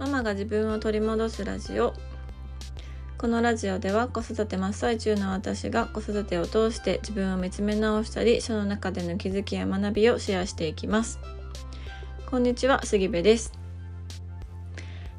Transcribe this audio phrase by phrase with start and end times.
[0.00, 1.92] ママが自分を取り戻すラジオ。
[3.18, 11.20] このラジオでは子育て真っ最中の私が子育てを通して自分を見つめ直したりその中での気づきや学びをシェアしていきます。
[12.30, 13.52] こんにちは杉部です。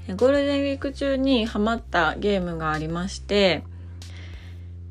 [0.08, 3.64] ゴールデンウィーク中にハマったゲームがありまして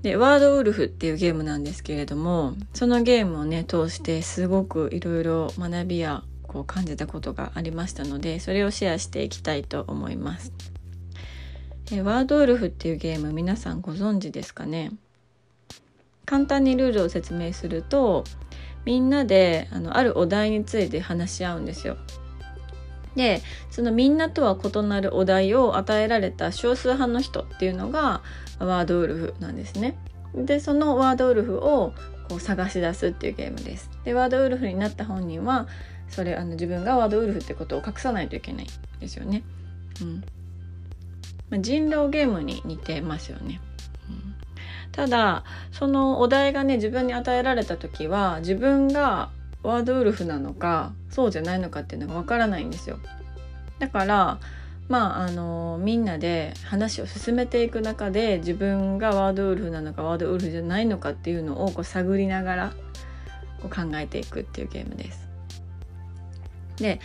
[0.02, 10.52] で、ワードウルフっていうゲームなんですけれども、そのゲームをね、通してすごくいろいろ学びやこう感じたことがありましたので、それをシェアしていきたいと思います。
[11.92, 14.90] えワードウルフっていうゲーム皆さんご存知ですかね？
[16.26, 18.24] 簡単にルールを説明すると
[18.84, 21.96] みんなであのあるお題について話し合うんですよ。
[23.14, 28.22] でそのみんなとは異なるお題を与えられた少数派の人っていうのが
[28.58, 29.96] ワードウルフなんですね。
[30.34, 31.92] でそのワードウルフを
[32.28, 33.90] こう探し出すっていうゲームです。
[34.04, 35.66] でワードウルフになった本人は
[36.10, 38.66] それあの自分がワードウルフってことを隠さないといけない
[39.00, 39.42] ですよね。
[40.02, 40.24] うん
[41.50, 43.60] まあ、人狼ゲームに似てますよね。
[44.08, 44.34] うん、
[44.92, 49.30] ただそのお題がね自分に与えられた時は自分が
[49.62, 52.98] ワードウルフなのかそうじゃないのかっていうのがわからないんですよ。
[53.78, 54.38] だから
[54.88, 62.72] まああのみんなで話を進めていく中で自分がワードウルフなのかワードウルフじゃないのかっていうのをこう探りながら
[63.62, 65.29] こう考えていくっていうゲームです。
[66.80, 67.00] で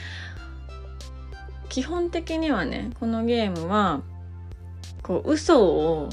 [1.70, 4.02] 基本的にはねこのゲームは
[5.04, 6.10] こう嘘を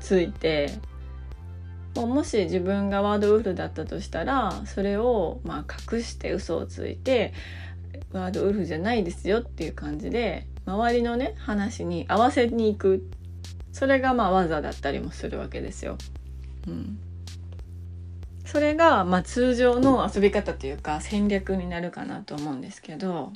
[0.00, 0.78] ついて
[1.94, 7.32] もし自分がワードウルフだったとしたらそれをまあ隠して嘘をついて
[8.12, 13.08] ワードウルフじゃないですよっていう感じで周りのね話に合わせに行く
[13.72, 15.98] それがまあ技だったりもするわけですよ。
[16.66, 16.98] うん、
[18.44, 23.32] それがまあ通常の遊び方というか戦略になるかなと思うんですけど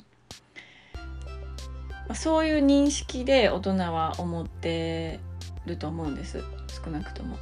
[2.13, 5.19] そういう認識で大人は思って
[5.65, 6.43] ると思うんです
[6.83, 7.37] 少なくとも。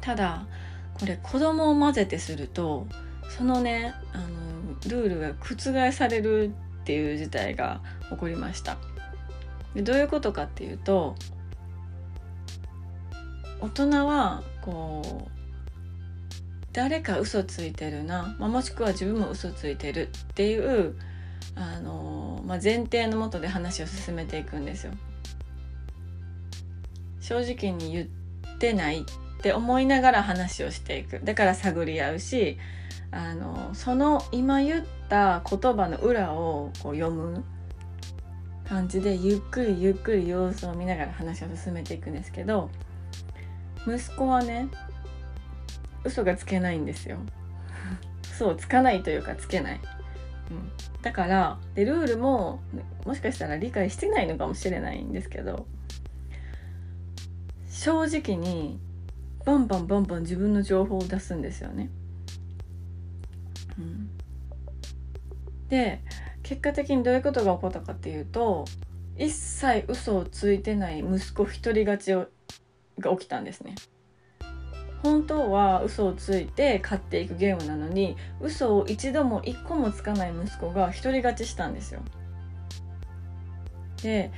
[0.00, 0.46] ただ
[0.94, 2.86] これ子供を混ぜてすると
[3.30, 4.24] そのねあの
[4.88, 8.76] ルールが覆されるっていう事態が起こりました
[9.74, 11.16] でどういうことかっていうと
[13.60, 15.33] 大人はこう
[16.74, 20.96] 誰か嘘ついてるな、まあ、もしくは自分も嘘ついてるっていう
[21.54, 24.92] あの、まあ、前提のもとで話を進めていくんですよ。
[27.20, 29.04] 正直に言ってないっ
[29.40, 32.58] て思いながら話をしていくだから探り合うし
[33.10, 37.44] あのその今言った言葉の裏をこう読む
[38.68, 42.68] 感じでゆっくりゆっくり様子を見ながら話を進めていくんですけど
[43.86, 44.68] 息子はね
[46.04, 47.18] 嘘がつけないんですよ
[48.34, 49.80] 嘘をつかないというかつけない、
[50.50, 50.70] うん、
[51.02, 52.60] だからでルールも
[53.04, 55.66] もしかしたら理解してないのかもしれないんですけど
[57.70, 58.80] 正直に
[59.44, 61.90] バンバンバンバン自分の情報を出すんですよね。
[63.78, 64.08] うん、
[65.68, 66.00] で
[66.42, 68.64] 結果的にどういうことが起こったかっていうと
[69.18, 72.28] 一切嘘をついてない息子一人勝ちを
[72.98, 73.74] が起きたんですね。
[75.04, 82.00] 本当は嘘をついて勝っていくゲームなのに嘘を一度も一個もつかない息子が一人勝ちしたんですよ。
[84.02, 84.32] で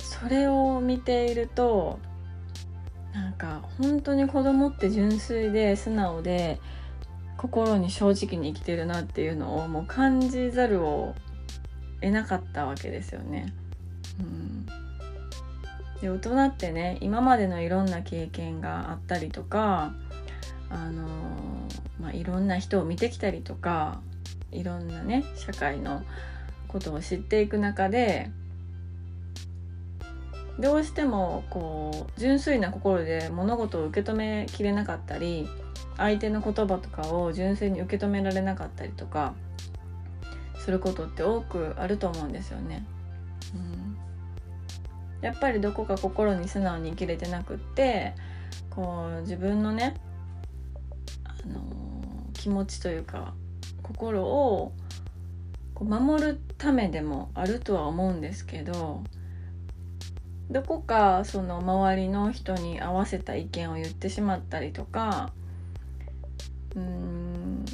[0.00, 2.00] それを見ていると
[3.14, 6.60] なんか本当に子供って純粋で素直で
[7.36, 11.14] 心に正直に生きてるなっていうのをもう感じざるを
[12.00, 13.54] 得なかったわけですよね。
[14.18, 14.57] うん、
[16.00, 19.92] で大人ってね今までのいろんな経験があったりとか
[20.70, 21.08] あの
[22.00, 24.00] まあ、いろんな人を見てきたりとか
[24.52, 26.02] いろんなね社会の
[26.68, 28.30] ことを知っていく中で
[30.58, 35.48] どうしてもこう純粋な心で物事を受け止めきれなかったり
[35.96, 39.34] 相手の言葉とかを純粋に受け止められなかったりとか
[40.56, 42.84] することって多くあると思うんですよね。
[43.54, 43.96] うん、
[45.20, 48.14] やっぱりどこか心に素直に生きれてなくって
[48.70, 49.94] こう自分のね、
[51.24, 53.34] あのー、気持ちというか
[53.82, 54.72] 心を
[55.74, 59.02] こう守るためでもあるとは思うんですけど
[60.50, 65.32] どこかその周りの人に合わせた意見を言ってしまったりとか
[66.74, 67.64] うーん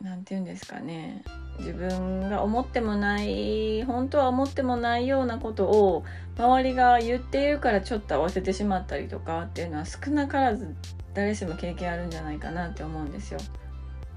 [0.00, 1.24] 何て言うんですかね。
[1.58, 6.04] 自分が思ってもない本当は思ってもないようなことを
[6.36, 10.74] 周りが言っているからちょっと合わせてしまったりとかっていうのは少なからず
[11.14, 13.40] 誰しも経験あるんじゃないかなって思うんですよ。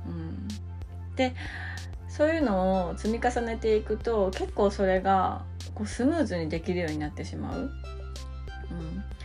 [0.05, 0.47] うん、
[1.15, 1.33] で
[2.07, 7.71] そういうのを積み重ねていくと結構それがこうスムーズにできるようになってしまう、うん、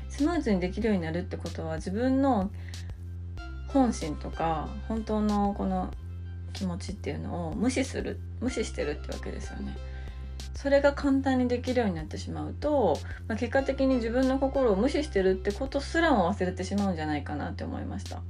[0.09, 2.51] スムーズにできるようになるってことは自分の
[3.69, 5.91] 本心とか本当のこの
[6.57, 9.77] 気持ちっていうのを無視する無視してるってわけですよね。
[10.55, 12.99] それが簡単にできるようになってしまうと、
[13.29, 18.23] まあ、結果的に自分の心を無視してるってことすらも忘れてしまうんじゃないかなって思いました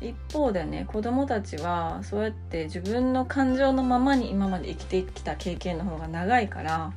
[0.00, 6.92] 一方でね子供たちはそうやって自分の感情のままに今まで生きてきた経験の方が長いから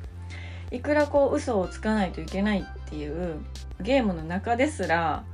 [0.70, 3.40] いくらこう嘘をつかないといけないっていう
[3.80, 5.24] ゲームの中ですら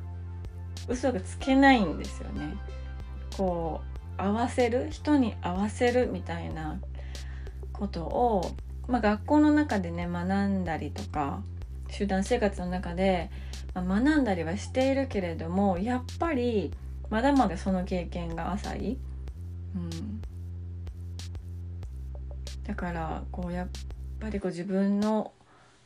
[0.89, 2.57] 嘘がつけないんですよね
[3.37, 3.81] こ
[4.19, 6.79] う合わせる人に合わせるみたいな
[7.73, 8.53] ことを、
[8.89, 11.43] まあ、学校の中でね学んだりとか
[11.91, 13.31] 集団生活の中で、
[13.75, 16.73] まあ、学んだりはしているけれどもやっぱり
[17.11, 18.99] まだまだその経験が浅い、
[19.75, 20.21] うん、
[22.65, 23.69] だからこうやっ
[24.21, 25.33] ぱりこう自分の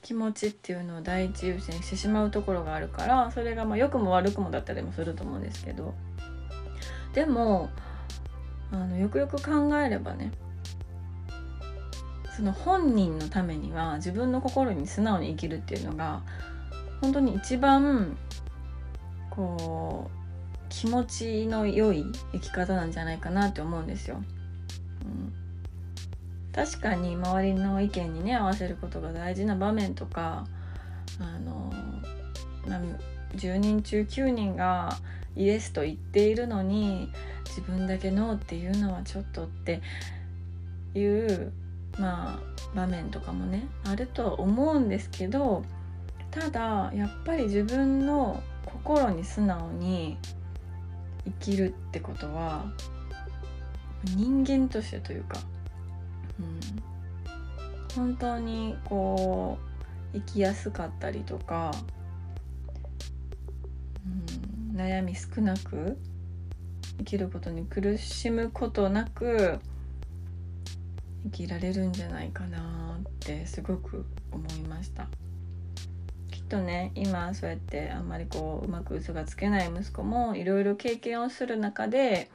[0.03, 5.95] 気持ちっていうのを第一優先してしまうところがあるからそれがまあ良くも悪くもだったりもすると思うんですけど。
[7.19, 7.69] でも
[8.71, 10.31] あのよくよく考えればね
[12.37, 16.23] その本人のためには自分の心に素直に生きるっていうのが
[17.01, 18.17] 本当に一番
[19.31, 20.19] こう
[20.69, 22.05] 気持ちの良い
[22.35, 24.23] 生き方なんじゃないかなって思うんですよ。
[25.03, 25.33] うん、
[26.53, 30.47] 確かに周りの意見にね合わせることが大事な場面とか
[31.19, 31.73] あの、
[33.35, 34.97] 10人中9人が
[35.39, 37.11] イエスと言っているのに
[37.47, 39.81] 自分だけノーっていうのはちょっとって
[40.95, 41.53] いう
[41.99, 42.41] まあ
[42.75, 45.65] 場面とかもねあると思うんですけど
[46.33, 50.19] ただやっぱり自分の心に素直に
[51.25, 52.67] 生きるってことは
[54.17, 55.39] 人間としてというか、
[56.39, 56.61] うん、
[57.95, 59.59] 本当にこ
[60.15, 61.73] う生きやすかったりとか、
[64.79, 65.99] 悩み少なく
[66.99, 69.59] 生きることに苦しむことなく
[71.25, 75.09] 生きられるんじゃないかなってすごく思いました。
[76.31, 82.31] きっとね今そうやってあんまりこううまく嘘がつけない息子もいろいろ経験をする中で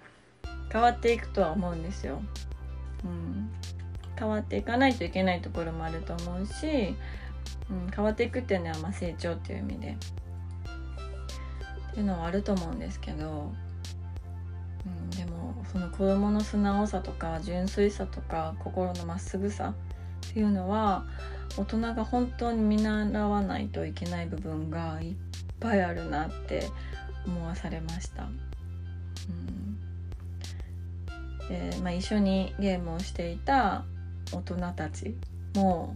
[0.70, 2.22] 変わっていくとは思うんですよ、
[3.06, 3.50] うん、
[4.20, 6.96] 変わっていかないといけないところもあると思うし、
[7.70, 9.98] うん、変わっていくっていうのはま成長っていう意味で。
[11.94, 13.52] っていうのはあると思うんですけど
[14.86, 19.74] うん、でもその子どもの素直さとか純粋さとか心のまっすぐさ
[20.30, 21.06] っていうのは
[21.56, 25.14] 大人が本当に見習わないといけない部分がいっ
[25.60, 26.68] ぱいあるなって
[27.26, 28.28] 思わされました。
[29.30, 29.80] うん、
[31.48, 33.86] で、まあ、一緒にゲームをしていた
[34.34, 35.16] 大人たち
[35.56, 35.96] も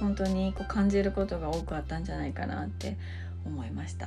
[0.00, 2.96] 本当にこう感じることが多くあったんじゃないかなって
[3.44, 4.06] 思いました。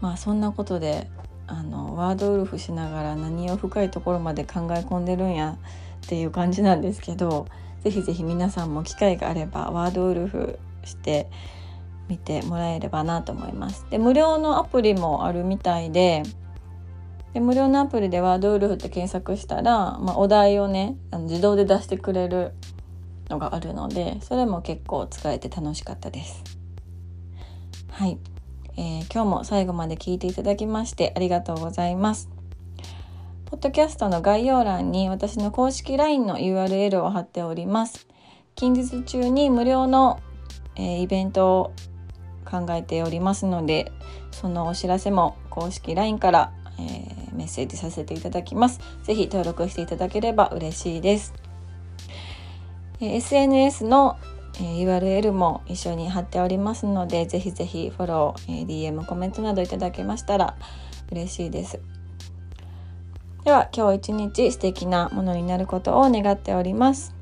[0.00, 1.08] まあそんなことで
[1.46, 5.58] あのワードウルフしながら何を深いところまで考え込んでるんや
[6.04, 7.46] っていう感じなんですけど
[7.82, 11.28] 是非是非皆さんも機会があればワードウルフして
[12.08, 13.86] 見てもらえればなと思います。
[13.90, 16.22] で無料のアプリもあるみたいで
[17.32, 22.52] で無料のアプリでワードウルフって検索したら、まあ、お題をねあの自動で出してくれる
[23.28, 26.42] のがあるのでそれも結構使えて楽しかったです。
[27.90, 28.18] はい
[28.78, 32.28] えー、今日も最後まで聞いていただきましてありがとうございます。
[33.46, 38.06] ポッドキャストの概要欄に私の公式 LINE の URL を貼っております。
[38.54, 40.20] 近日中に無料の、
[40.74, 41.72] えー、イベントを
[42.44, 43.92] 考えておりますので、
[44.30, 48.80] そのお知らせも公式 LINE から、えー、メッセージさせていただきます。
[49.04, 51.32] ぜひ登録していただければ嬉しいです。
[53.00, 54.16] えー、SNS の
[54.60, 60.56] え、URL も一緒に貼っておりますのでぜひぜひフォロー、えー、DM コメントなどいただけましたら
[61.10, 61.80] 嬉しいです。
[63.44, 67.15] では今日一日素敵なものになることを願っております。